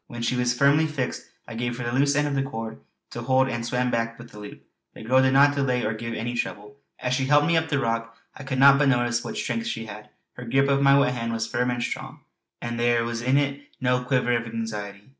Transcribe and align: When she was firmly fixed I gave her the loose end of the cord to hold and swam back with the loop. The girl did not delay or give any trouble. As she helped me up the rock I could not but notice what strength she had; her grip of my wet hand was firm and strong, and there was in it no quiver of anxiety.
When 0.07 0.23
she 0.23 0.35
was 0.35 0.57
firmly 0.57 0.87
fixed 0.87 1.27
I 1.47 1.53
gave 1.53 1.77
her 1.77 1.83
the 1.85 1.91
loose 1.93 2.15
end 2.15 2.27
of 2.27 2.33
the 2.33 2.41
cord 2.41 2.79
to 3.11 3.21
hold 3.21 3.47
and 3.47 3.63
swam 3.63 3.91
back 3.91 4.17
with 4.17 4.31
the 4.31 4.39
loop. 4.39 4.63
The 4.95 5.03
girl 5.03 5.21
did 5.21 5.33
not 5.33 5.53
delay 5.53 5.83
or 5.85 5.93
give 5.93 6.15
any 6.15 6.33
trouble. 6.33 6.77
As 6.97 7.13
she 7.13 7.25
helped 7.27 7.45
me 7.45 7.55
up 7.55 7.67
the 7.69 7.77
rock 7.77 8.17
I 8.35 8.41
could 8.41 8.57
not 8.57 8.79
but 8.79 8.89
notice 8.89 9.23
what 9.23 9.37
strength 9.37 9.67
she 9.67 9.85
had; 9.85 10.09
her 10.33 10.45
grip 10.45 10.69
of 10.69 10.81
my 10.81 10.97
wet 10.97 11.13
hand 11.13 11.33
was 11.33 11.45
firm 11.45 11.69
and 11.69 11.83
strong, 11.83 12.21
and 12.59 12.79
there 12.79 13.05
was 13.05 13.21
in 13.21 13.37
it 13.37 13.61
no 13.79 14.03
quiver 14.03 14.35
of 14.35 14.47
anxiety. 14.47 15.09